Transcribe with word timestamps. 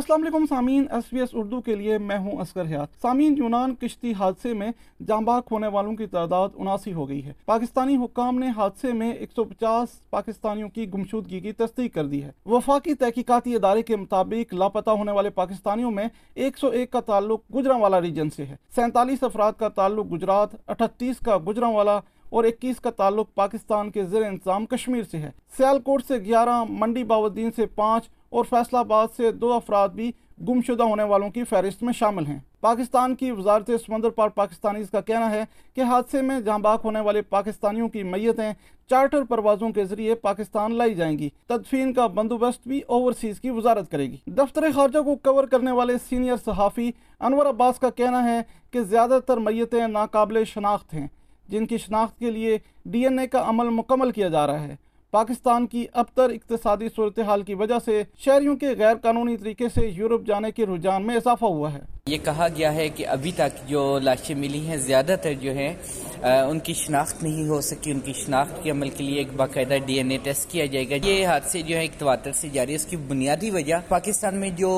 السلام 0.00 0.22
علیکم، 0.22 0.44
سامعین، 0.46 0.84
ایس 0.90 1.04
بی 1.12 1.20
ایس 1.20 1.28
اردو 1.32 1.60
کے 1.60 1.74
لیے 1.76 1.98
میں 1.98 2.18
ہوں 2.18 2.32
اسکر 2.32 2.66
حیات۔ 2.66 2.88
سامعین، 3.02 3.34
یونان 3.38 3.74
کشتی 3.74 4.12
حادثے 4.12 4.54
میں 4.54 4.72
جام 5.06 5.24
باغ 5.24 5.40
ہونے 5.50 5.66
والوں 5.66 5.96
کی 5.96 6.06
تعداد 6.06 6.48
اناسی 6.54 6.92
ہو 6.92 7.08
گئی 7.08 7.24
ہے۔ 7.24 7.32
پاکستانی 7.44 7.96
حکام 7.96 8.38
نے 8.38 8.46
حادثے 8.56 8.92
میں 8.92 9.12
ایک 9.12 9.32
سو 9.32 9.44
پچاس 9.44 10.10
پاکستانیوں 10.10 10.68
کی 10.68 10.92
گمشودگی 10.94 11.40
کی 11.40 11.52
تصدیق 11.52 11.94
کر 11.94 12.06
دی 12.06 12.24
ہے۔ 12.24 12.30
وفاقی 12.46 12.94
تحقیقاتی 12.94 13.54
ادارے 13.54 13.82
کے 13.82 13.96
مطابق 13.96 14.54
لاپتہ 14.54 14.90
ہونے 14.90 15.12
والے 15.12 15.30
پاکستانیوں 15.30 15.90
میں 15.90 16.06
ایک 16.34 16.58
سو 16.58 16.68
ایک 16.68 16.90
کا 16.90 17.00
تعلق 17.00 17.40
گجرا 17.54 17.76
والا 17.76 18.00
ریجن 18.00 18.30
سے 18.30 18.46
ہے۔ 18.46 18.56
سینتالیس 18.74 19.22
افراد 19.22 19.52
کا 19.52 19.68
تعلق 19.68 20.12
گجرات، 20.12 20.48
اٹھتیس 20.66 21.16
کا 21.18 21.38
گجرا 21.48 21.68
والا 21.68 22.00
اور 22.30 22.44
اکیس 22.44 22.76
کا 22.80 22.90
تعلق 22.90 23.34
پاکستان 23.34 23.90
کے 23.90 24.04
زیر 24.04 24.22
انتظام 24.22 24.66
کشمیر 24.66 25.02
سے 25.02 25.18
ہے۔ 25.18 25.30
سیالکوٹ 25.56 26.04
سے 26.04 26.14
گیارہ، 26.14 26.64
منڈی 26.68 27.04
باودین 27.04 27.50
سے 27.56 27.66
پانچ 27.66 28.08
اور 28.30 28.44
فیصلہ 28.44 28.78
آباد 28.78 29.08
سے 29.16 29.30
دو 29.32 29.52
افراد 29.52 29.88
بھی 29.88 30.10
گمشدہ 30.48 30.82
ہونے 30.82 31.02
والوں 31.02 31.30
کی 31.30 31.44
فہرست 31.44 31.82
میں 31.82 31.92
شامل 31.92 32.26
ہیں۔ 32.26 32.38
پاکستان 32.60 33.14
کی 33.14 33.30
وزارت 33.30 33.70
سمندر 33.86 34.10
پار 34.10 34.28
پاکستانی 34.28 34.82
کا 34.92 35.00
کہنا 35.00 35.30
ہے 35.30 35.44
کہ 35.74 35.80
حادثے 35.80 36.22
میں 36.22 36.40
جہاں 36.40 36.58
باغ 36.58 36.78
ہونے 36.84 37.00
والے 37.00 37.22
پاکستانیوں 37.22 37.88
کی 37.88 38.02
میتیں 38.02 38.52
چارٹر 38.90 39.24
پروازوں 39.24 39.70
کے 39.70 39.84
ذریعے 39.84 40.14
پاکستان 40.14 40.74
لائی 40.74 40.94
جائیں 40.94 41.18
گی، 41.18 41.28
تدفین 41.46 41.92
کا 41.92 42.06
بندوبست 42.06 42.68
بھی 42.68 42.80
اوورسیز 42.86 43.40
کی 43.40 43.50
وزارت 43.50 43.90
کرے 43.90 44.06
گی۔ 44.06 44.16
دفتر 44.26 44.64
خارجہ 44.74 44.98
کو 44.98 45.14
کور 45.16 45.44
کرنے 45.44 45.72
والے 45.72 45.94
سینئر 46.08 46.36
صحافی 46.44 46.90
انور 47.20 47.46
عباس 47.46 47.78
کا 47.78 47.90
کہنا 47.90 48.24
ہے 48.24 48.40
کہ 48.70 48.80
زیادہ 48.80 49.18
تر 49.26 49.36
میتیں 49.36 49.86
ناقابل 49.86 50.44
شناخت 50.44 50.94
ہیں، 50.94 51.06
جن 51.48 51.66
کی 51.66 51.78
شناخت 51.78 52.18
کے 52.18 52.30
لیے 52.30 52.58
ڈی 52.84 53.02
این 53.02 53.18
اے 53.18 53.26
کا 53.26 53.44
عمل 53.48 53.68
مکمل 53.68 54.10
کیا 54.10 54.28
جا 54.28 54.46
رہا 54.46 54.60
ہے۔ 54.60 54.76
پاکستان 55.10 55.66
کی 55.66 55.86
ابتر 55.92 56.30
اقتصادی 56.30 56.88
صورتحال 56.96 57.42
کی 57.42 57.54
وجہ 57.54 57.74
سے 57.84 58.02
شہریوں 58.18 58.56
کے 58.56 58.68
غیر 58.78 58.94
قانونی 58.96 59.36
طریقے 59.36 59.68
سے 59.68 59.86
یورپ 59.86 60.26
جانے 60.26 60.50
کے 60.50 60.66
رجحان 60.66 61.06
میں 61.06 61.16
اضافہ 61.16 61.44
ہوا 61.44 61.72
ہے۔ 61.72 61.80
یہ 62.06 62.18
کہا 62.24 62.46
گیا 62.56 62.74
ہے 62.74 62.88
کہ 62.88 63.06
ابھی 63.06 63.30
تک 63.36 63.68
جو 63.68 63.98
لاشیں 64.02 64.34
ملی 64.34 64.66
ہیں، 64.66 64.76
زیادہ 64.76 65.16
تر 65.22 65.34
جو 65.40 65.52
ہیں 65.54 65.72
ان 66.22 66.58
کی 66.60 66.72
شناخت 66.74 67.22
نہیں 67.22 67.48
ہو 67.48 67.60
سکی۔ 67.60 67.90
ان 67.90 68.00
کی 68.04 68.12
شناخت 68.12 68.62
کے 68.62 68.70
عمل 68.70 68.88
کے 68.96 69.04
لیے 69.04 69.18
ایک 69.18 69.32
باقاعدہ 69.36 69.76
ڈی 69.86 69.94
این 69.96 70.10
اے 70.10 70.16
ٹیسٹ 70.22 70.50
کیا 70.50 70.64
جائے 70.72 70.88
گا۔ 70.90 70.94
یہ 71.04 71.26
حادثے 71.26 71.62
جو 71.62 71.76
ہے 71.76 71.80
ایک 71.80 71.98
تواتر 71.98 72.32
سے 72.40 72.48
جاری 72.52 72.70
ہے 72.70 72.76
اس 72.76 72.84
کی 72.86 72.96
بنیادی 73.08 73.50
وجہ 73.50 73.74
پاکستان 73.88 74.34
میں 74.40 74.50
جو 74.56 74.70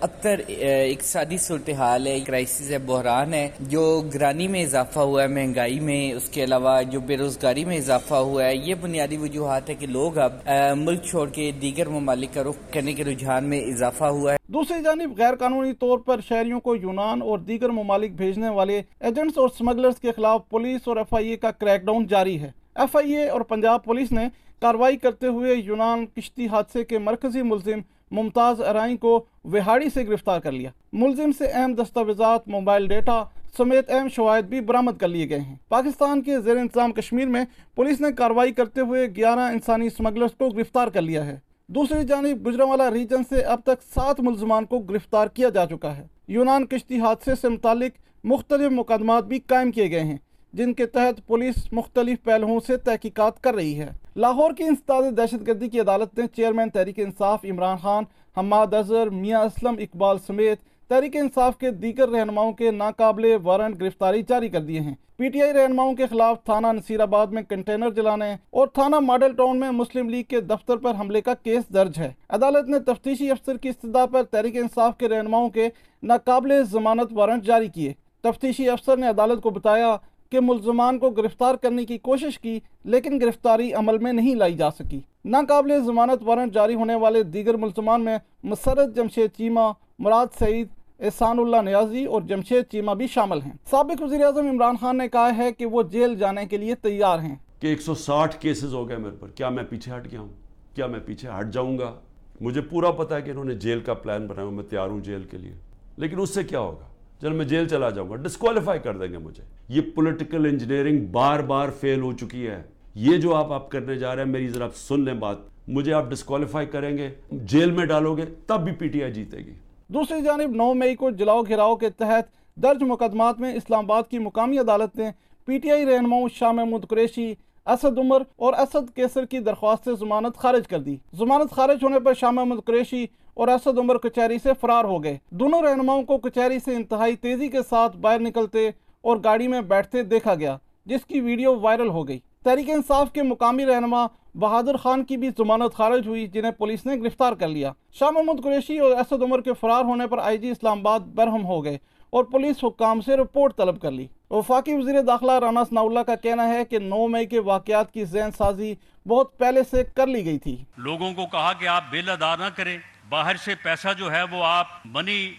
اکثر 0.00 0.40
اقتصادی 0.48 1.36
صورتحال 1.38 2.06
ہے، 2.06 2.18
کرائسس 2.26 2.70
ہے، 2.70 2.78
بحران 2.86 3.34
ہے، 3.34 3.48
جو 3.60 3.84
گرانی 4.14 4.48
میں 4.48 4.62
اضافہ 4.62 5.00
ہوا 5.00 5.22
ہے، 5.22 5.28
مہنگائی 5.28 5.80
میں، 5.80 6.12
اس 6.12 6.28
کے 6.30 6.44
علاوہ 6.44 6.80
جو 6.90 7.00
بے 7.06 7.16
روزگاری 7.16 7.64
میں 7.64 7.76
اضافہ 7.76 8.14
ہوا 8.14 8.44
ہے، 8.44 8.54
یہ 8.56 8.74
بنیادی 8.80 9.16
وجوہات 9.16 9.70
ہے 9.70 9.74
کہ 9.74 9.86
لوگ 9.86 10.18
اب 10.18 10.50
ملک 10.76 11.04
چھوڑ 11.10 11.28
کے 11.30 11.50
دیگر 11.62 11.88
ممالک 11.88 12.34
کا 12.34 12.42
رخ 12.42 12.72
کرنے 12.72 12.92
کے 12.92 13.04
رجحان 13.04 13.48
میں 13.50 13.60
اضافہ 13.72 14.04
ہوا 14.04 14.32
ہے۔ 14.32 14.38
دوسری 14.52 14.82
جانب 14.84 15.18
غیر 15.18 15.34
قانونی 15.40 15.72
طور 15.80 15.98
پر 15.98 16.20
شہریوں 16.28 16.51
کو 16.60 16.76
یونان 16.76 17.22
اور 17.22 17.38
دیگر 17.38 17.68
ممالک 17.68 18.12
بھیجنے 18.12 18.48
والے 18.48 18.82
ایجنٹس 19.00 19.38
اور 19.38 19.48
سمگلرز 19.58 19.98
کے 20.00 20.12
خلاف 20.12 20.48
پولیس 20.48 20.80
اور 20.84 20.96
ایف 20.96 21.14
آئی 21.14 21.28
اے 21.28 21.36
کا 21.36 21.50
کریک 21.50 21.82
ڈاؤن 21.82 22.06
جاری 22.06 22.40
ہے۔ 22.40 22.50
ایف 22.74 22.96
آئی 22.96 23.12
اے 23.12 23.28
اور 23.28 23.40
پنجاب 23.40 23.84
پولیس 23.84 24.12
نے 24.12 24.28
کاروائی 24.60 24.96
کرتے 24.96 25.26
ہوئے 25.26 25.54
یونان 25.54 26.06
کشتی 26.06 26.46
حادثے 26.46 26.84
کے 26.84 26.98
مرکزی 26.98 27.42
ملزم 27.42 27.78
ممتاز 28.10 28.60
ارائیں 28.60 28.96
کو 28.96 29.24
وہاڑی 29.44 29.90
سے 29.94 30.06
گرفتار 30.06 30.40
کر 30.40 30.52
لیا۔ 30.52 30.70
ملزم 30.92 31.30
سے 31.38 31.46
اہم 31.46 31.74
دستاویزات، 31.74 32.48
موبائل 32.48 32.86
ڈیٹا 32.86 33.24
سمیت 33.56 33.90
اہم 33.90 34.08
شواہد 34.08 34.44
بھی 34.44 34.60
برامد 34.60 34.92
کر 35.00 35.08
لیے 35.08 35.28
گئے 35.28 35.40
ہیں۔ 35.40 35.56
پاکستان 35.68 36.22
کے 36.22 36.40
زیر 36.40 36.56
انتظام 36.56 36.92
کشمیر 36.92 37.26
میں 37.26 37.44
پولیس 37.74 38.00
نے 38.00 38.12
کاروائی 38.12 38.52
کرتے 38.52 38.80
ہوئے 38.80 39.06
گیارہ 39.16 39.40
انسانی 39.40 39.88
سمگلرز 39.88 40.30
کو 40.38 40.48
گرفتار 40.48 40.88
کر 40.88 41.02
لیا 41.02 41.26
ہے۔ 41.26 41.38
دوسری 41.66 42.04
جانب 42.04 42.46
گجرا 42.46 42.90
ریجن 42.90 43.22
سے 43.28 43.40
اب 43.40 43.60
تک 43.64 43.82
سات 43.94 44.20
ملزمان 44.20 44.64
کو 44.64 44.78
گرفتار 44.78 45.26
کیا 45.26 45.48
جا 45.48 45.66
چکا 45.66 45.96
ہے۔ 45.96 46.06
یونان 46.32 46.66
کشتی 46.66 46.98
حادثے 46.98 47.34
سے 47.34 47.48
متعلق 47.48 48.24
مختلف 48.24 48.72
مقدمات 48.72 49.24
بھی 49.24 49.38
قائم 49.38 49.70
کیے 49.70 49.90
گئے 49.90 50.00
ہیں، 50.00 50.16
جن 50.52 50.72
کے 50.74 50.86
تحت 50.86 51.26
پولیس 51.26 51.72
مختلف 51.72 52.22
پہلوؤں 52.24 52.60
سے 52.66 52.76
تحقیقات 52.76 53.40
کر 53.40 53.54
رہی 53.54 53.78
ہے۔ 53.78 53.90
لاہور 54.16 54.52
کی 54.52 54.64
انسداد 54.64 55.16
دہشت 55.16 55.46
گردی 55.46 55.68
کی 55.68 55.80
عدالت 55.80 56.18
نے 56.18 56.26
چیئرمین 56.26 56.70
تحریک 56.70 56.98
انصاف 56.98 57.44
عمران 57.44 57.76
خان، 57.76 58.04
حماد 58.36 58.74
اظہر، 58.74 59.10
میاں 59.10 59.40
اسلم 59.40 59.74
اقبال 59.78 60.18
سمیت 60.26 60.58
تحریک 60.88 61.16
انصاف 61.16 61.58
کے 61.58 61.70
دیگر 61.70 62.08
رہنماؤں 62.08 62.52
کے 62.52 62.70
ناقابل 62.70 63.36
وارنٹ 63.42 63.80
گرفتاری 63.80 64.22
جاری 64.28 64.48
کر 64.48 64.60
دیے 64.60 64.80
ہیں۔ 64.80 64.94
پی 65.16 65.28
ٹی 65.28 65.42
آئی 65.42 65.52
رہنماؤں 65.52 65.94
کے 65.94 66.06
خلاف 66.06 66.44
تھانہ 66.44 66.66
نصیر 66.66 67.00
آباد 67.00 67.26
میں 67.26 67.42
کنٹینر 67.42 67.90
جلانے 67.90 68.36
اور 68.50 68.66
تھانہ 68.66 68.96
ماڈل 68.96 69.34
ٹاؤن 69.36 69.60
میں 69.60 69.70
مسلم 69.70 70.08
لیگ 70.08 70.22
کے 70.28 70.40
دفتر 70.40 70.76
پر 70.76 70.92
حملے 71.00 71.20
کا 71.20 71.34
کیس 71.34 71.74
درج 71.74 71.98
ہے۔ 71.98 72.12
عدالت 72.28 72.68
نے 72.68 72.78
تفتیشی 72.78 73.30
افسر 73.30 73.56
کی 73.56 73.68
استدعا 73.68 74.06
پر 74.06 74.22
تحریک 74.22 74.56
انصاف 74.56 74.98
کے 74.98 75.08
رہنماؤں 75.08 75.50
کے 75.50 75.68
ناقابل 76.02 76.62
ضمانت 76.64 77.12
وارنٹ 77.12 77.44
جاری 77.44 77.68
کیے۔ 77.68 77.92
تفتیشی 78.20 78.68
افسر 78.68 78.96
نے 78.96 79.08
عدالت 79.08 79.42
کو 79.42 79.50
بتایا 79.50 79.96
کہ 80.30 80.40
ملزمان 80.40 80.98
کو 80.98 81.10
گرفتار 81.10 81.54
کرنے 81.54 81.84
کی 81.84 81.98
کوشش 81.98 82.38
کی 82.38 82.60
لیکن 82.84 83.20
گرفتاری 83.20 83.72
عمل 83.72 83.98
میں 83.98 84.12
نہیں 84.12 84.34
لائی 84.34 84.54
جا 84.54 84.70
سکی۔ 84.70 85.00
ناقابل 85.24 85.84
ضمانت 85.84 86.22
وارنٹ 86.22 86.54
جاری 86.54 86.74
ہونے 86.74 86.94
والے 86.94 87.22
دیگر 87.22 87.56
ملزمان 87.56 88.04
میں 88.04 88.18
مسرت 88.42 88.94
جمشید 88.96 89.30
چیمہ 89.36 89.60
مراد 90.02 90.26
سعید، 90.38 90.68
احسان 91.00 91.38
اللہ 91.38 91.56
نیازی 91.56 92.04
اور 92.04 92.22
جمشید 92.22 92.64
چیمہ 92.70 92.92
بھی 92.92 93.06
شامل 93.06 93.42
ہیں۔ 93.42 93.52
سابق 93.70 94.02
وزیر 94.02 94.24
اعظم 94.24 94.46
عمران 94.46 94.76
خان 94.80 94.98
نے 94.98 95.08
کہا 95.08 95.36
ہے 95.36 95.52
کہ 95.52 95.66
وہ 95.66 95.82
جیل 95.82 96.14
جانے 96.14 96.46
کے 96.46 96.56
لیے 96.56 96.74
تیار 96.74 97.18
ہیں۔ 97.18 97.36
کہ 97.60 97.66
ایک 97.66 97.82
سو 97.82 97.94
ساٹھ 97.94 98.36
کیسز 98.40 98.74
ہو 98.74 98.88
گئے 98.88 98.96
میرے 98.96 99.16
پر۔ 99.20 99.28
کیا 99.28 99.48
میں 99.48 99.62
پیچھے 99.62 99.92
ہٹ 99.96 100.12
گیا 100.12 100.20
ہوں؟ 100.20 100.28
کیا 100.74 100.86
میں 100.86 101.00
پیچھے 101.00 101.28
ہٹ 101.40 101.52
جاؤں 101.52 101.78
گا؟ 101.78 101.94
مجھے 102.40 102.60
پورا 102.60 102.90
پتا 102.90 103.16
ہے 103.16 103.22
کہ 103.22 103.30
انہوں 103.30 103.44
نے 103.44 103.54
جیل 103.54 103.80
کا 103.80 103.94
پلان 103.94 104.26
بنایا 104.26 104.48
میں 104.48 104.64
تیار 104.64 104.88
ہوں 104.88 105.00
جیل 105.00 105.22
کے 105.22 105.38
لیے۔ 105.38 105.52
لیکن 105.96 106.20
اس 106.20 106.34
سے 106.34 106.44
کیا 106.44 106.60
ہوگا؟ 106.60 106.84
چل 107.20 107.32
میں 107.32 107.44
جیل 107.44 107.68
چلا 107.68 107.90
جاؤں 107.90 108.10
گا 108.10 108.16
ڈسکوالیفائی 108.16 108.80
کر 108.80 108.96
دیں 108.96 109.08
گے 109.08 109.18
مجھے۔ 109.18 109.42
یہ 109.68 109.80
پولیٹیکل 109.94 110.46
انجینئرنگ 110.46 111.06
بار 111.06 111.40
بار 111.40 111.68
فیل 111.80 112.00
ہو 112.00 112.12
چکی 112.12 112.46
ہے۔ 112.46 112.62
یہ 112.94 113.16
جو 113.16 113.34
آپ 113.34 113.52
آپ 113.52 113.70
کرنے 113.70 113.94
جا 113.94 114.16
رہے 114.16 114.22
ہیں، 114.22 114.30
میری 114.30 114.48
ذرا 114.48 114.68
سن 114.74 115.00
لیں 115.00 115.14
بات۔ 115.14 115.36
مجھے 115.68 115.92
آپ 115.92 116.10
ڈسکوالیفائی 116.10 116.66
کریں 116.66 116.98
گے، 116.98 117.10
جیل 117.32 117.70
میں 117.70 117.86
ڈالو 117.86 118.16
گے، 118.16 118.24
تب 118.46 118.64
بھی 118.64 118.72
پی 118.72 118.88
ٹی 118.88 119.02
آئی 119.02 119.12
جیتے 119.12 119.38
گی۔ 119.38 119.52
دوسری 119.94 120.20
جانب 120.22 120.54
نو 120.56 120.74
مئی 120.74 120.94
کو 120.96 121.10
جلاؤ 121.10 121.42
گھراؤ 121.42 121.74
کے 121.76 121.88
تحت 121.90 122.28
درج 122.56 122.82
مقدمات 122.82 123.40
میں 123.40 123.52
اسلام 123.54 123.84
آباد 123.84 124.02
کی 124.10 124.18
مقامی 124.18 124.58
عدالت 124.58 124.96
نے 124.96 125.10
پی 125.46 125.58
ٹی 125.58 125.70
آئی 125.70 125.84
رہنماؤں 125.86 126.28
شاہ 126.34 126.52
محمود 126.52 126.86
قریشی، 126.86 127.34
اسد 127.66 127.98
عمر 127.98 128.22
اور 128.36 128.52
اسد 128.52 128.94
کیسر 128.96 129.24
کی 129.24 129.38
درخواست 129.38 129.84
سے 129.84 129.94
ضمانت 130.00 130.36
خارج 130.36 130.68
کر 130.68 130.80
دی۔ 130.80 130.96
ضمانت 131.18 131.50
خارج 131.50 131.84
ہونے 131.84 132.00
پر 132.00 132.14
شاہ 132.14 132.30
محمود 132.30 132.64
قریشی 132.64 133.06
اور 133.34 133.48
اسد 133.48 133.78
عمر 133.78 133.98
کچہری 133.98 134.38
سے 134.42 134.52
فرار 134.60 134.84
ہو 134.84 135.02
گئے۔ 135.04 135.18
دونوں 135.30 135.62
رہنماؤں 135.62 136.02
کو 136.02 136.18
کچہری 136.18 136.58
سے 136.58 136.76
انتہائی 136.76 137.16
تیزی 137.16 137.48
کے 137.48 137.62
ساتھ 137.70 137.96
باہر 137.96 138.20
نکلتے 138.20 138.68
اور 139.00 139.16
گاڑی 139.24 139.48
میں 139.48 139.60
بیٹھتے 139.60 140.02
دیکھا 140.02 140.34
گیا، 140.34 140.56
جس 140.86 141.06
کی 141.06 141.20
ویڈیو 141.20 141.58
وائرل 141.60 141.88
ہو 141.88 142.08
گئی۔ 142.08 142.18
تحریک 142.44 142.70
انصاف 142.70 143.12
کے 143.12 143.22
مقامی 143.22 143.66
رہنما 143.66 144.06
بہادر 144.34 144.76
خان 144.76 145.04
کی 145.04 145.16
بھی 145.16 145.28
ضمانت 145.38 145.74
خارج 145.74 146.06
ہوئی، 146.06 146.26
جنہیں 146.26 146.52
پولیس 146.52 146.84
نے 146.86 146.94
گرفتار 147.02 147.32
کر 147.32 147.48
لیا۔ 147.48 147.72
شاہ 147.92 148.10
محمود 148.10 148.42
قریشی 148.44 148.78
اور 148.78 148.90
اسد 148.90 149.22
عمر 149.22 149.40
کے 149.40 149.52
فرار 149.60 149.84
ہونے 149.84 150.06
پر 150.06 150.18
آئی 150.18 150.38
جی 150.38 150.50
اسلام 150.50 150.78
آباد 150.78 151.00
برہم 151.14 151.44
ہو 151.46 151.64
گئے 151.64 151.76
اور 152.12 152.24
پولیس 152.24 152.64
حکام 152.64 153.00
سے 153.00 153.16
رپورٹ 153.16 153.56
طلب 153.56 153.80
کر 153.82 153.90
لی۔ 153.90 154.06
وفاقی 154.30 154.74
وزیر 154.74 155.00
داخلہ 155.02 155.38
رانا 155.40 155.64
ثناء 155.64 155.82
اللہ 155.82 156.00
کا 156.00 156.14
کہنا 156.14 156.48
ہے 156.48 156.64
کہ 156.64 156.78
نو 156.78 157.06
مئی 157.08 157.26
کے 157.26 157.40
واقعات 157.40 157.92
کی 157.92 158.04
ذہن 158.04 158.30
سازی 158.38 158.74
بہت 159.06 159.38
پہلے 159.38 159.62
سے 159.70 159.84
کر 159.96 160.06
لی 160.06 160.24
گئی 160.24 160.38
تھی۔ 160.38 160.56
لوگوں 160.78 161.12
کو 161.14 161.26
کہا 161.26 161.52
کہ 161.52 161.68
آپ 161.68 161.84
بل 161.90 162.08
ادا 162.08 162.34
نہ 162.36 162.48
کریں، 162.56 162.76
باہر 163.08 163.36
سے 163.36 163.54
پیسہ 163.62 163.88
جو 163.98 164.10
ہے 164.12 164.22
وہ 164.30 164.44
آپ 164.44 164.66
منی 164.84 165.32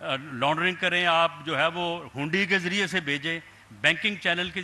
لانڈرنگ 0.00 0.74
کریں، 0.80 1.04
آپ 1.06 1.30
جو 1.46 1.58
ہے 1.58 1.66
وہ 1.74 1.86
ہنڈی 2.16 2.44
کے 2.46 2.58
ذریعے 2.58 2.86
سے 2.86 3.00
بھیجیں، 3.00 3.38
بینکنگ 3.80 4.14
چینل 4.22 4.50
کے 4.50 4.60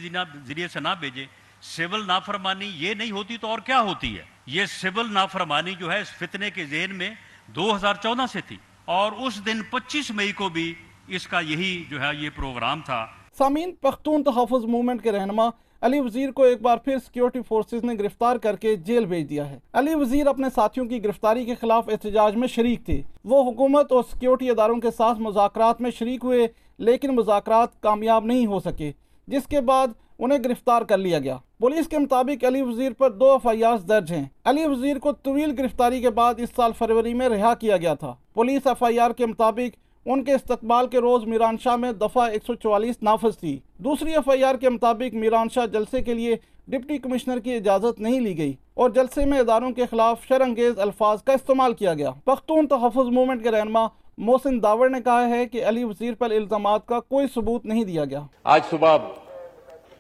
ذریعے 0.46 0.68
سے 0.68 0.80
نہ 0.80 0.94
بھیجیں۔ 1.00 1.26
سول 1.64 2.06
نافرمانی 2.06 2.70
یہ 2.74 2.94
نہیں 2.94 3.10
ہوتی 3.10 3.36
تو 3.36 3.48
اور 3.48 3.58
کیا 3.58 3.80
ہوتی 3.80 4.16
ہے؟ 4.16 4.22
یہ 4.46 4.66
سول 4.66 5.12
نافرمانی 5.12 5.74
جو 5.80 5.92
ہے 5.92 6.00
اس 6.00 6.08
فتنے 6.08 6.50
کے 6.50 6.64
ذہن 6.64 6.94
میں 6.94 7.08
دو 7.46 7.74
ہزار 7.76 7.94
چودہ 7.94 8.24
سے 8.32 8.40
تھی 8.48 8.56
اور 8.84 9.12
اس 9.12 9.44
دن 9.46 9.62
پچیس 9.70 10.10
مئی 10.10 10.32
کو 10.32 10.48
بھی 10.48 10.74
اس 11.08 11.26
کا 11.26 11.40
یہی 11.40 11.84
جو 11.90 12.00
ہے 12.00 12.10
یہ 12.20 12.30
پروگرام 12.36 12.80
تھا۔ 12.84 13.06
سامین 13.38 13.74
پختون 13.74 14.24
تحفظ 14.24 14.64
موومنٹ 14.64 15.02
کے 15.02 15.12
رہنما 15.12 15.48
علی 15.82 16.00
وزیر 16.00 16.30
کو 16.30 16.42
ایک 16.42 16.62
بار 16.62 16.76
پھر 16.76 16.98
سیکیورٹی 16.98 17.40
فورسز 17.48 17.84
نے 17.84 17.94
گرفتار 17.98 18.36
کر 18.36 18.56
کے 18.56 18.74
جیل 18.76 19.06
بھیج 19.06 19.28
دیا 19.28 19.50
ہے۔ 19.50 19.58
علی 19.72 19.94
وزیر 19.94 20.26
اپنے 20.26 20.48
ساتھیوں 20.54 20.86
کی 20.86 21.04
گرفتاری 21.04 21.44
کے 21.44 21.54
خلاف 21.54 21.88
احتجاج 21.88 22.36
میں 22.36 22.48
شریک 22.48 22.84
تھے۔ 22.86 23.00
وہ 23.24 23.42
حکومت 23.50 23.92
اور 23.92 24.02
سیکیورٹی 24.12 24.50
اداروں 24.50 24.80
کے 24.80 24.90
ساتھ 24.90 25.18
مذاکرات 25.18 25.80
میں 25.80 25.90
شریک 25.90 26.24
ہوئے، 26.24 26.46
لیکن 26.78 27.14
مذاکرات 27.14 27.80
کامیاب 27.82 28.24
نہیں 28.24 28.46
ہو 28.46 28.60
سکے۔ 28.60 28.92
جس 29.26 29.46
کے 29.46 29.60
بعد 29.60 29.88
انہیں 30.18 30.38
گرفتار 30.44 30.82
کر 30.82 30.98
لیا 30.98 31.18
گیا۔ 31.18 31.36
پولیس 31.58 31.88
کے 31.88 31.98
مطابق 31.98 32.44
علی 32.44 32.62
وزیر 32.62 32.92
پر 32.92 33.10
دو 33.10 33.32
ایف 33.32 33.46
آئی 33.46 33.64
آر 33.64 33.76
درج 33.76 34.12
ہیں۔ 34.12 34.24
علی 34.44 34.64
وزیر 34.64 34.98
کو 34.98 35.12
طویل 35.12 35.54
گرفتاری 35.58 36.00
کے 36.00 36.10
بعد 36.10 36.34
اس 36.38 36.48
سال 36.56 36.72
فروری 36.78 37.14
میں 37.14 37.28
رہا 37.28 37.54
کیا 37.54 37.76
گیا 37.76 37.94
تھا۔ 37.94 38.14
پولیس 38.34 38.66
ایف 38.66 38.82
آئی 38.82 38.98
آر 38.98 39.10
کے 39.10 39.26
مطابق 39.26 39.76
ان 40.06 40.24
کے 40.24 40.32
استقبال 40.32 40.86
کے 40.86 40.98
روز 40.98 41.24
میران 41.26 41.56
شاہ 41.60 41.76
میں 41.76 41.92
دفعہ 41.92 42.30
ایک 42.30 42.44
سو 42.46 42.54
چوالیس 42.54 43.02
نافذ 43.02 43.38
تھی۔ 43.38 43.58
دوسری 43.78 44.12
ایف 44.12 44.28
آئی 44.28 44.44
آر 44.44 44.54
کے 44.54 44.70
مطابق 44.70 45.14
میران 45.14 45.48
شاہ 45.48 45.66
جلسے 45.66 46.02
کے 46.02 46.14
لیے 46.14 46.36
ڈپٹی 46.68 46.98
کمشنر 46.98 47.38
کی 47.38 47.54
اجازت 47.54 48.00
نہیں 48.00 48.20
لی 48.20 48.38
گئی 48.38 48.52
اور 48.74 48.90
جلسے 48.90 49.24
میں 49.24 49.38
اداروں 49.38 49.70
کے 49.70 49.86
خلاف 49.90 50.26
شرنگیز 50.28 50.78
الفاظ 50.78 51.22
کا 51.22 51.32
استعمال 51.32 51.72
کیا 51.72 51.94
گیا۔ 51.94 52.10
پختون 52.24 52.66
تحفظ 52.66 53.08
موومنٹ 53.08 53.42
کے 53.42 53.50
رہنما 53.50 53.86
محسن 54.18 54.62
داور 54.62 54.88
نے 54.88 55.00
کہا 55.04 55.28
ہے 55.28 55.46
کہ 55.46 55.64
علی 55.68 55.84
وزیر 55.84 56.14
پر 56.14 56.30
الزامات 56.30 56.86
کا 56.86 56.98
کوئی 57.00 57.26
ثبوت 57.34 57.64
نہیں 57.66 57.84
دیا 57.84 58.04
گیا۔ 58.04 58.20
آج 58.44 58.64
صبح 58.70 58.96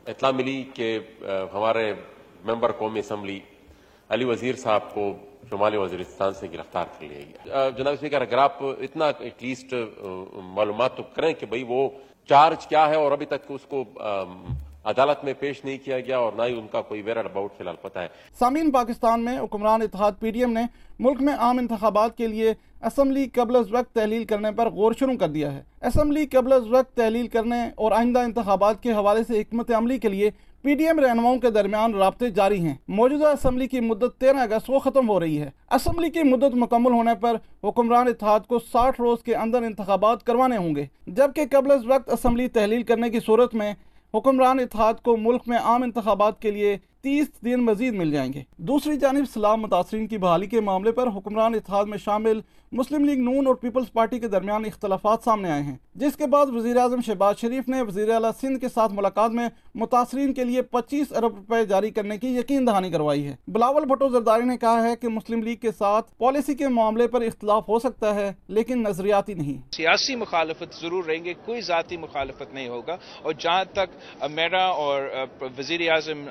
اطلاع 0.06 0.30
ملی 0.30 0.62
کہ 0.74 0.98
ہمارے 1.54 1.92
ممبر 2.44 2.72
قومی 2.78 3.00
اسمبلی 3.00 3.38
علی 4.10 4.24
وزیر 4.24 4.56
صاحب 4.56 4.92
کو 4.94 5.12
شمالی 5.50 5.76
وزیرستان 5.76 6.32
سے 6.34 6.46
گرفتار 6.52 6.84
کر 6.98 7.06
لیا 7.06 7.20
گیا۔ 7.20 7.68
جناب 7.76 7.92
اسپیکر، 7.92 8.20
اگر 8.20 8.38
آپ 8.38 8.62
اتنا 8.62 9.10
ایٹ 9.18 9.42
لیسٹ 9.42 9.74
معلومات 10.54 10.96
تو 10.96 11.02
کریں 11.14 11.32
کہ 11.34 11.46
بھئی 11.46 11.64
وہ 11.68 11.88
چارج 12.28 12.66
کیا 12.66 12.88
ہے 12.88 12.96
اور 12.96 13.12
ابھی 13.12 13.26
تک 13.26 13.50
اس 13.50 13.66
کو 13.68 13.84
عدالت 14.84 15.24
میں 15.24 15.32
پیش 15.38 15.64
نہیں 15.64 15.78
کیا 15.84 16.00
گیا 16.00 16.18
اور 16.18 16.32
نہ 16.36 16.42
ہی 16.42 16.58
ان 16.58 16.66
کا 16.72 16.82
کوئی 16.82 17.02
ویئر 17.02 17.16
اباؤٹ 17.16 17.52
فی 17.56 17.62
الحال 17.62 17.76
پتہ 17.82 17.98
ہے۔ 17.98 18.08
سامعین، 18.38 18.70
پاکستان 18.70 19.24
میں 19.24 19.38
حکمران 19.38 19.82
اتحاد 19.82 20.12
پی 20.20 20.30
ڈی 20.30 20.40
ایم 20.40 20.52
نے 20.52 20.62
ملک 20.98 21.22
میں 21.22 21.34
عام 21.34 21.58
انتخابات 21.58 22.16
کے 22.16 22.26
لیے 22.26 22.54
اسمبلی 22.82 23.28
قبل 23.32 23.56
از 23.56 23.72
وقت 23.72 23.94
تحلیل 23.94 24.24
کرنے 24.24 24.52
پر 24.52 24.68
غور 24.68 24.92
شروع 24.98 25.16
کر 25.20 25.28
دیا 25.28 25.52
ہے۔ 25.54 25.62
اسمبلی 25.82 26.26
قبل 26.26 26.52
از 26.52 26.66
وقت 26.70 26.96
تحلیل 26.96 27.28
کرنے 27.28 27.56
اور 27.76 27.92
آئندہ 27.92 28.18
انتخابات 28.18 28.82
کے 28.82 28.92
حوالے 28.92 29.22
سے 29.24 29.40
حکمت 29.40 29.70
عملی 29.70 29.98
کے 29.98 30.08
لیے 30.08 30.30
پی 30.62 30.74
ڈی 30.74 30.86
ایم 30.86 30.98
رہنماؤں 30.98 31.38
کے 31.38 31.50
درمیان 31.50 31.94
رابطے 31.94 32.30
جاری 32.30 32.60
ہیں۔ 32.60 32.74
موجودہ 32.88 33.26
اسمبلی 33.26 33.66
کی 33.66 33.80
مدت 33.80 34.20
تیرہ 34.20 34.36
اگست 34.36 34.66
کو 34.66 34.78
ختم 34.78 35.08
ہو 35.08 35.20
رہی 35.20 35.40
ہے۔ 35.40 35.50
اسمبلی 35.70 36.10
کی 36.10 36.22
مدت 36.22 36.54
مکمل 36.54 36.92
ہونے 36.92 37.14
پر 37.20 37.36
حکمران 37.68 38.08
اتحاد 38.08 38.40
کو 38.40 38.58
ساٹھ 38.58 39.00
روز 39.00 39.22
کے 39.22 39.34
اندر 39.34 39.62
انتخابات 39.62 40.22
کروانے 40.22 40.56
ہوں 40.56 40.74
گے۔ 40.74 40.86
جبکہ 41.06 41.44
قبل 41.50 41.70
از 41.70 41.86
وقت 41.86 42.10
اسمبلی 42.10 42.48
تحلیل 42.48 42.82
کرنے 42.82 43.10
کی 43.10 43.20
صورت 43.26 43.54
میں 43.54 43.74
حکمران 44.14 44.58
اتحاد 44.58 44.94
کو 45.02 45.16
ملک 45.16 45.42
میں 45.46 45.58
عام 45.58 45.82
انتخابات 45.82 46.42
کے 46.42 46.50
لیے 46.50 46.76
تیس 47.00 47.26
دن 47.44 47.60
مزید 47.60 47.94
مل 47.94 48.10
جائیں 48.10 48.32
گے۔ 48.32 48.42
دوسری 48.56 48.96
جانب 48.96 49.24
سلام 49.34 49.60
متاثرین 49.60 50.06
کی 50.06 50.18
بحالی 50.18 50.46
کے 50.46 50.60
معاملے 50.60 50.92
پر 50.92 51.06
حکمران 51.06 51.54
اتحاد 51.54 51.84
میں 51.84 51.98
شامل 51.98 52.40
مسلم 52.72 53.04
لیگ 53.04 53.18
نون 53.18 53.46
اور 53.46 53.54
پیپلز 53.54 53.92
پارٹی 53.92 54.18
کے 54.18 54.28
درمیان 54.28 54.64
اختلافات 54.64 55.22
سامنے 55.24 55.50
آئے 55.50 55.62
ہیں۔ 55.62 55.76
جس 55.94 56.16
کے 56.16 56.26
بعد 56.26 56.46
وزیر 56.46 56.76
اعظم 56.76 57.00
شہباز 57.00 57.38
شریف 57.38 57.68
نے 57.68 57.82
وزیر 57.82 58.10
اعلیٰ 58.10 58.30
سندھ 58.40 58.60
کے 58.60 58.68
ساتھ 58.68 58.92
ملاقات 58.92 59.30
میں 59.30 59.48
متاثرین 59.74 60.32
کے 60.34 60.44
لیے 60.44 60.62
پچیس 60.62 61.12
ارب 61.12 61.36
روپے 61.36 61.64
جاری 61.64 61.90
کرنے 61.90 62.18
کی 62.18 62.36
یقین 62.36 62.66
دہانی 62.66 62.90
کروائی 62.90 63.26
ہے۔ 63.26 63.34
بلاول 63.48 63.84
بھٹو 63.84 64.08
زرداری 64.08 64.44
نے 64.44 64.56
کہا 64.56 64.88
ہے 64.88 64.96
کہ 64.96 65.08
مسلم 65.08 65.42
لیگ 65.42 65.56
کے 65.56 65.72
ساتھ 65.72 66.10
پالیسی 66.18 66.54
کے 66.54 66.68
معاملے 66.68 67.06
پر 67.08 67.22
اختلاف 67.22 67.68
ہو 67.68 67.78
سکتا 67.78 68.14
ہے، 68.14 68.32
لیکن 68.48 68.82
نظریاتی 68.82 69.34
نہیں۔ 69.34 69.60
سیاسی 69.72 70.16
مخالفت 70.16 70.80
ضرور 70.80 71.04
رہیں 71.04 71.24
گے، 71.24 71.34
کوئی 71.44 71.60
ذاتی 71.60 71.96
مخالفت 71.96 72.54
نہیں 72.54 72.68
ہوگا۔ 72.68 72.96
اور 73.22 73.32
جہاں 73.32 73.64
تک 73.72 74.24
میرا 74.30 74.64
اور 74.64 75.02
وزیر 75.58 75.90
اعظم 75.90 76.28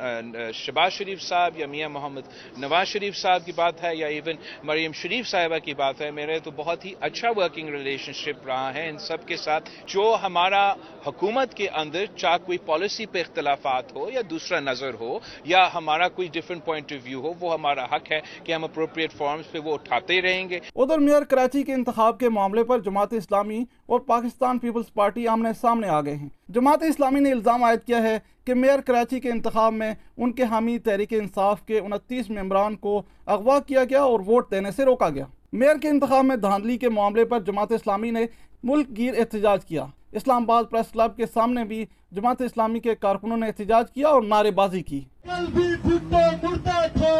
شہباز 0.54 0.92
شریف 0.92 1.22
صاحب 1.22 1.60
یا 1.60 1.68
میاں 1.68 1.90
محمد 1.90 2.28
نواز 2.58 2.88
شریف 2.88 3.16
صاحب 3.16 3.46
کی 3.46 3.52
بات 3.56 3.84
ہے 3.84 3.96
یا 3.96 4.08
ایون 4.08 4.36
مریم 4.64 4.92
شریف 4.92 5.28
صاحبہ 5.28 5.58
کی 5.58 5.74
بات 5.74 6.02
ہے، 6.02 6.12
میرے 6.12 6.40
تو 6.40 6.52
بہت 6.52 6.86
ہی 6.86 6.94
اچھا 7.00 7.30
ورکنگ 7.36 7.70
ریلیشن 7.70 8.12
شپ 8.14 8.48
رہا 8.48 8.74
ہے۔ 8.74 8.90
ان 8.90 8.98
سب 8.98 9.28
کے 9.28 9.38
ساتھ 9.38 9.52
ساتھ 9.54 9.70
جو 9.88 10.16
ہمارا 10.24 10.74
حکومت 11.08 11.54
کے 11.54 11.68
اندر 11.70 12.06
چاہ 12.16 12.38
کوئی 12.46 12.58
پالیسی 12.66 13.06
پہ 13.06 13.20
اختلافات 13.22 13.96
ہو 13.96 14.10
یا 14.10 14.22
دوسرا 14.30 14.60
نظر 14.60 14.94
ہو 15.00 15.18
یا 15.46 15.68
ہمارا 15.74 16.08
کوئی 16.08 16.28
ڈفرنٹ 16.34 16.66
پوائنٹ 16.66 16.92
آف 16.92 17.06
ویو 17.06 17.20
ہو، 17.22 17.32
وہ 17.40 17.54
ہمارا 17.54 17.86
حق 17.86 18.12
ہے 18.12 18.20
کہ 18.44 18.54
ہم 18.54 18.64
اپروپریٹ 18.64 19.14
فارمز 19.14 19.52
پہ 19.52 19.60
وہ 19.60 19.74
اٹھاتے 19.74 20.22
رہیں 20.22 20.50
گے۔ 20.50 20.60
ادھر 20.76 21.00
میئر 21.00 21.24
کراچی 21.24 21.64
کے 21.64 21.74
انتخاب 21.74 22.20
کے 22.20 22.30
معاملے 22.30 22.64
پر 22.64 22.80
جماعت 22.80 23.14
اسلامی 23.14 23.64
اور 23.86 24.00
پاکستان 24.00 24.60
پیپلز 24.60 24.94
پارٹی 24.94 25.28
آمنے 25.28 25.50
سامنے 25.62 25.88
آ 25.88 26.02
گئے 26.02 26.16
ہیں۔ 26.16 26.30
جماعت 26.50 26.84
اسلامی 26.84 27.20
نے 27.20 27.32
الزام 27.32 27.64
عائد 27.64 27.84
کیا 27.84 28.02
ہے 28.04 28.18
کہ 28.46 28.54
میئر 28.54 28.80
کراچی 28.80 29.20
کے 29.20 29.32
انتخاب 29.32 29.74
میں 29.74 29.94
ان 30.18 30.32
کے 30.32 30.44
حامی 30.44 30.78
تحریک 30.80 31.14
انصاف 31.14 31.66
کے 31.66 31.80
انتیس 31.80 32.30
ممبران 32.30 32.76
کو 32.76 33.02
اغوا 33.26 33.60
کیا 33.60 33.84
گیا 33.84 34.02
اور 34.02 34.20
ووٹ 34.20 34.52
دینے 34.52 34.72
سے 34.72 34.86
روکا 34.86 35.10
گیا۔ 35.10 35.26
میئر 35.54 35.76
کے 35.76 35.90
انتخاب 35.90 36.26
میں 36.26 36.36
دھاندلی 36.36 36.78
کے 36.78 36.90
معاملے 36.90 37.26
پر 37.26 37.40
جماعت 37.40 37.72
اسلامی 37.72 38.12
نے 38.12 38.26
ملک 38.64 38.98
گیر 38.98 39.14
احتجاج 39.18 39.66
کیا۔ 39.66 39.86
اسلام 40.12 40.44
آباد 40.44 40.64
پریس 40.72 40.92
کلب 40.92 41.16
کے 41.18 41.26
سامنے 41.26 41.64
بھی 41.64 41.86
جماعت 42.12 42.42
اسلامی 42.42 42.80
کے 42.80 42.96
کارکنوں 42.96 43.38
نے 43.38 43.48
احتجاج 43.48 43.92
کیا 43.92 44.08
اور 44.08 44.22
نعرے 44.22 44.52
بازی 44.52 44.82
کی۔ 44.82 45.02
کل 45.24 45.46
بھی 45.54 45.68
بھٹو 45.82 46.48
مردہ 46.48 46.86
تھا۔ 46.94 47.16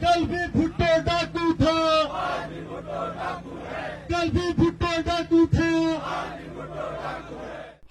کل 0.00 0.24
بھی 0.24 0.38
بھٹو 0.52 0.98
ڈاکو 1.04 1.52
تھا۔ 1.56 1.76
کل 4.08 4.28
بھی 4.30 4.52
بھٹو 4.56 5.00
ڈاکو 5.04 5.44
تھا 5.50 5.68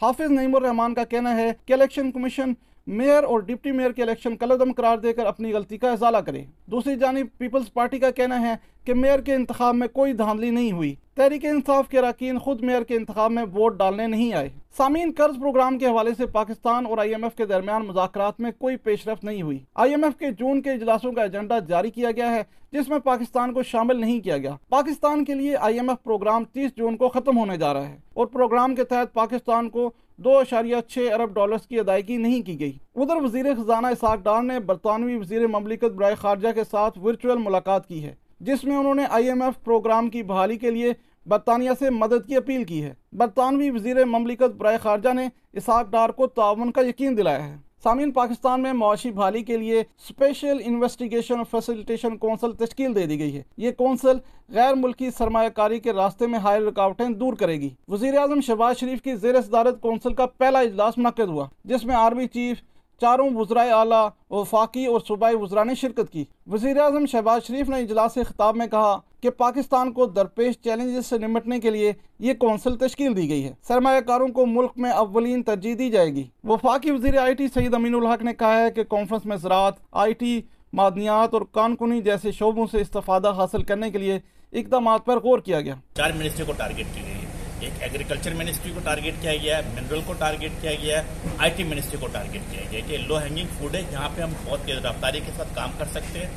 حافظ 0.02 0.32
نعیم 0.32 0.56
الرحمان 0.56 0.94
کا 0.94 1.04
کہنا 1.04 1.36
ہے 1.36 1.52
کہ 1.66 1.74
الیکشن 1.74 2.12
کمیشن 2.12 2.54
میئر 2.88 3.24
اور 3.24 3.40
ڈپٹی 3.40 3.72
میئر 3.72 3.92
کے 3.92 4.02
الیکشن 4.02 4.36
کلدم 4.36 4.72
قرار 4.72 4.98
دے 4.98 5.14
کر 5.14 5.26
اپنی 5.26 5.54
غلطی 5.54 5.78
کا 5.78 5.92
ازالہ 5.92 6.18
کرے۔ 6.18 6.44
دوسری 6.66 6.96
جانب، 6.96 7.38
پیپلز 7.38 7.74
پارٹی 7.74 8.00
کا 8.00 8.12
کہنا 8.12 8.42
ہے 8.42 8.56
کہ 8.86 8.94
میئر 8.94 9.20
کے 9.20 9.36
انتخاب 9.36 9.76
میں 9.76 9.88
کوئی 9.88 10.14
دھاندلی 10.14 10.50
نہیں 10.50 10.72
ہوئی۔ 10.72 10.96
تحریک 11.16 11.46
انصاف 11.46 11.88
کے 11.90 12.00
اراکین 12.00 12.40
خود 12.40 12.64
میئر 12.64 12.84
کے 12.84 12.96
انتخاب 12.96 13.32
میں 13.32 13.44
ووٹ 13.44 13.78
ڈالنے 13.78 14.08
نہیں 14.08 14.34
آئے۔ 14.34 14.50
سامعین، 14.78 15.12
قرض 15.18 15.40
پروگرام 15.40 15.78
کے 15.78 15.86
حوالے 15.86 16.12
سے 16.18 16.26
پاکستان 16.26 16.86
اور 16.86 16.98
آئی 16.98 17.10
ایم 17.10 17.24
ایف 17.24 17.36
کے 17.36 17.46
درمیان 17.46 17.86
مذاکرات 17.86 18.40
میں 18.40 18.52
کوئی 18.52 18.76
پیش 18.76 19.08
رفت 19.08 19.24
نہیں 19.24 19.42
ہوئی۔ 19.42 19.60
آئی 19.76 19.92
ایم 19.92 20.04
ایف 20.04 20.18
کے 20.18 20.32
جون 20.32 20.62
کے 20.62 20.72
اجلاسوں 20.72 21.12
کا 21.12 21.22
ایجنڈا 21.22 21.60
جاری 21.60 21.92
کیا 21.92 22.12
گیا 22.12 22.36
ہے، 22.36 22.44
جس 22.72 22.90
میں 22.90 23.00
پاکستان 23.00 23.54
کو 23.54 23.64
شامل 23.64 24.02
نہیں 24.02 24.20
کیا 24.20 24.38
گیا۔ 24.38 24.56
پاکستان 24.70 25.26
کے 25.26 25.34
لیے 25.34 25.56
آئی 25.56 25.76
ایم 25.76 25.90
ایف 25.90 26.04
پروگرام 26.04 26.44
تیس 26.44 26.76
جون 26.76 26.98
کو 26.98 27.10
ختم 27.10 27.38
ہونے 27.38 27.58
جا 27.58 27.74
رہا 27.74 27.90
ہے 27.90 27.98
اور 28.14 28.26
پروگرام 28.26 28.76
کے 28.76 28.84
تحت 28.84 29.14
پاکستان 29.14 29.70
کو 29.70 29.92
دو 30.20 30.38
اشاریہ 30.38 30.76
چھ 30.90 31.10
ارب 31.14 31.34
ڈالرز 31.34 31.68
کی 31.68 31.80
ادائیگی 31.80 32.18
نہیں 32.18 32.42
کی 32.42 32.60
گئی۔ 32.60 32.78
ادھر 32.96 33.16
وزیر 33.16 33.46
خزانہ 33.58 33.88
اسحاق 33.88 34.24
ڈار 34.24 34.42
نے 34.44 34.60
برطانوی 34.60 35.16
وزیر 35.16 35.48
مملکت 35.48 35.94
برائے 35.96 36.16
خارجہ 36.16 36.52
کے 36.56 36.64
ساتھ 36.64 36.98
ورچوئل 37.00 37.38
ملاقات 37.38 37.88
کی 37.88 38.04
ہے، 38.04 38.14
جس 38.40 38.64
میں 38.64 38.76
انہوں 38.76 38.96
نے 38.96 39.04
آئی 39.10 39.28
ایم 39.28 39.42
ایف 39.42 39.64
پروگرام 39.64 40.10
کی 40.10 40.24
بحالی 40.24 40.58
کے 40.58 40.72
لیے 40.72 40.94
برطانیہ 41.26 41.72
سے 41.80 41.90
مدد 41.90 42.28
کی 42.28 42.36
اپیل 42.36 42.64
کی 42.64 42.84
ہے۔ 42.84 42.94
برطانوی 43.12 43.70
وزیر 43.70 44.04
مملکت 44.06 44.56
برائے 44.58 44.78
خارجہ 44.78 45.14
نے 45.14 45.28
اساق 45.54 45.92
ڈار 45.92 46.10
کو 46.10 46.28
تعاون 46.28 46.72
کا 46.72 46.82
یقین 46.82 47.18
دلایا 47.18 47.48
ہے۔ 47.48 47.58
سامعین، 47.84 48.12
پاکستان 48.12 48.62
میں 48.62 48.74
معاشی 48.74 49.12
بحالی 49.12 49.42
کے 49.44 49.58
لیے 49.58 49.80
اسپیشل 49.80 50.58
انویسٹیگیشن 50.66 51.44
فیسلٹیشن 51.52 52.18
کونسل 52.18 52.52
تشکیل 52.52 52.96
دے 52.96 53.06
دی 53.06 53.20
گئی 53.20 53.38
ہے۔ 53.38 53.44
یہ 53.58 53.72
کونسل 53.72 54.18
غیر 54.50 54.74
ملکی 54.74 55.12
سرمایہ 55.12 55.50
کاری 55.50 55.80
کے 55.80 55.94
راستے 55.94 56.28
میں 56.28 56.40
حائل 56.40 56.68
رکاوٹیں 56.68 57.10
دور 57.10 57.34
کرے 57.34 57.60
گی۔ 57.62 57.70
وزیر 57.88 58.18
اعظم 58.18 58.42
شہباز 58.42 58.78
شریف 58.78 59.02
کی 59.02 59.16
زیر 59.16 59.42
صدارت 59.42 59.82
کونسل 59.82 60.14
کا 60.14 60.26
پہلا 60.26 60.60
اجلاس 60.60 60.98
منعقد 60.98 61.30
ہوا، 61.30 61.48
جس 61.64 61.86
میں 61.86 61.96
آرمی 61.96 62.28
چیف 62.28 62.62
چاروں 63.02 63.30
وزرائے 63.36 63.72
اعلیٰ، 63.72 64.10
وفاقی 64.30 64.86
اور 64.86 65.00
صوبائی 65.08 65.36
وزراء 65.36 65.64
نے 65.64 65.76
شرکت 65.76 66.12
کی۔ 66.12 66.26
وزیر 66.48 66.80
اعظم 66.80 67.06
شہباز 67.06 67.48
شریف 67.48 67.70
نے 67.70 67.78
اجلاس 67.78 68.18
خطاب 68.30 68.56
میں 68.56 68.68
کہا 68.68 68.98
کہ 69.22 69.30
پاکستان 69.30 69.92
کو 69.92 70.06
درپیش 70.06 70.56
چیلنجز 70.64 71.06
سے 71.06 71.18
نمٹنے 71.18 71.60
کے 71.60 71.70
لیے 71.70 71.94
یہ 72.20 72.34
کونسل 72.34 72.78
تشکیل 72.78 73.18
دی 73.18 73.30
گئی 73.30 73.44
ہے۔ 73.44 73.54
سرمایہ 73.68 74.00
کاروں 74.00 74.28
کو 74.28 74.46
ملک 74.46 74.72
میں 74.76 74.92
اولین 74.92 75.44
ترجیح 75.44 75.76
دی 75.80 75.90
جائے 75.90 76.14
گی۔ 76.14 76.24
وفاقی 76.44 76.92
وزیر 76.92 77.18
آئی 77.18 77.34
ٹی 77.34 77.48
سعید 77.48 77.74
امین 77.74 77.96
الحق 77.96 78.24
نے 78.24 78.34
کہا 78.34 78.62
ہے 78.62 78.72
کہ 78.72 78.84
کانفرنس 78.84 79.26
میں 79.26 79.38
زراعت، 79.38 79.74
آئی 79.92 80.14
ٹی، 80.14 80.42
معدنیات 80.74 81.34
اور 81.34 81.42
کانکنی 81.52 82.02
جیسے 82.02 82.32
شعبوں 82.32 82.68
سے 82.72 82.82
استفادہ 82.82 83.32
حاصل 83.32 83.64
کرنے 83.64 83.92
کے 83.92 83.98
لیے 83.98 84.20
اقدامات 84.54 85.06
پر 85.06 85.20
غور 85.20 85.40
کیا 85.40 85.62
گیا۔ 85.62 85.76
چار 85.94 86.12
منسٹری 86.12 86.46
کو 86.46 86.54
ٹارگیٹ 86.58 86.86
کی 86.96 87.02
گئی 87.02 87.17
ایک 87.60 87.84
ایگریکلچر 87.84 88.34
منسٹری 88.34 88.72
کو 88.74 88.80
ٹارگیٹ 88.84 89.14
کیا 89.22 89.36
گیا 89.36 89.58
ہے 89.58 89.62
منرل 89.76 90.02
کو 90.06 90.14
ٹارگیٹ 90.14 90.52
کیا 90.62 90.72
گیا 90.74 91.04
ہے 91.04 91.30
آئی 91.38 91.52
ٹی 91.56 91.64
منسٹری 91.64 91.98
کو 92.00 92.08
ٹارگیٹ 92.08 92.42
کیا 92.52 92.62
گیا 92.72 92.82
ہے۔ 92.82 92.88
کہ 92.88 92.98
لو 92.98 93.18
ہینگنگ 93.18 93.48
فوڈ 93.58 93.76
ہے 93.76 93.82
جہاں 93.92 94.10
پہ 94.16 94.22
ہم 94.22 94.34
بہت 94.46 94.66
تیز 94.66 94.86
رفتاری 94.86 95.20
کے 95.26 95.32
ساتھ 95.38 95.56
کام 95.56 95.70
کر 95.78 95.86
سکتے 95.92 96.20
ہیں۔ 96.20 96.30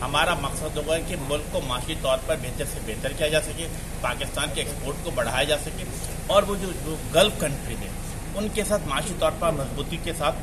ہمارا 0.00 0.34
مقصد 0.40 0.76
ہوگا 0.76 0.98
کہ 1.08 1.16
ملک 1.28 1.52
کو 1.52 1.60
معاشی 1.66 1.94
طور 2.02 2.18
پر 2.26 2.36
بہتر 2.42 2.64
سے 2.64 2.80
بہتر 2.86 3.12
کیا 3.12 3.28
جا 3.28 3.40
سکے، 3.40 3.66
پاکستان 4.00 4.48
کے 4.54 4.60
ایکسپورٹ 4.60 5.04
کو 5.04 5.10
بڑھایا 5.14 5.44
جا 5.44 5.56
سکے، 5.58 5.84
اور 6.26 6.42
وہ 6.42 6.54
جو 6.60 6.94
گلف 7.14 7.40
کنٹری 7.40 7.74
ہے 7.74 7.88
ان 8.34 8.48
کے 8.54 8.64
ساتھ 8.64 8.82
معاشی 8.88 9.14
طور 9.18 9.32
پر 9.38 9.52
مضبوطی 9.52 9.96
کے 10.04 10.12
ساتھ 10.12 10.36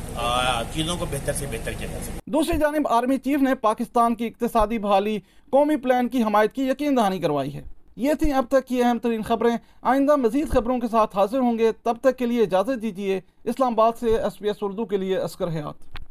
چیزوں 0.73 0.97
کو 0.97 1.05
بہتر 1.05 1.33
سے 1.33 1.45
بہتر 1.51 1.71
کیا 1.71 1.87
جا 1.91 1.99
سکے۔ 2.03 2.19
دوسری 2.31 2.57
جانب 2.57 2.87
آرمی 2.87 3.17
چیف 3.17 3.41
نے 3.41 3.55
پاکستان 3.55 4.15
کی 4.15 4.27
اقتصادی 4.27 4.79
بحالی، 4.79 5.19
قومی 5.49 5.75
پلان 5.75 6.09
کی 6.09 6.23
حمایت 6.23 6.53
کی 6.53 6.67
یقین 6.67 6.97
دہانی 6.97 7.19
کروائی 7.19 7.53
ہے۔ 7.53 7.61
یہ 7.95 8.13
تھیں 8.13 8.33
اب 8.33 8.45
تک 8.49 8.67
کی 8.67 8.83
اہم 8.83 8.97
ترین 8.99 9.21
خبریں۔ 9.21 9.57
آئندہ 9.81 10.15
مزید 10.15 10.49
خبروں 10.49 10.79
کے 10.79 10.87
ساتھ 10.87 11.15
حاضر 11.15 11.39
ہوں 11.39 11.57
گے، 11.57 11.71
تب 11.71 11.97
تک 12.01 12.17
کے 12.17 12.25
لیے 12.25 12.41
اجازت 12.41 12.81
دیجیے 12.81 13.19
اسلام 13.43 13.73
آباد 13.73 13.91
سے 13.99 14.17
ایس 14.17 14.39
پی 14.39 14.47
ایس 14.47 14.57
اردو 14.61 14.85
کے 14.85 14.97
لیے 14.97 15.17
اسکر 15.17 15.47
حیات۔ 15.47 16.02